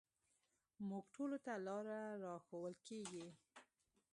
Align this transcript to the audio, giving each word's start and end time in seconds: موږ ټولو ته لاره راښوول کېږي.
موږ 0.87 1.05
ټولو 1.15 1.37
ته 1.45 1.53
لاره 1.67 1.99
راښوول 2.23 2.75
کېږي. 2.87 3.25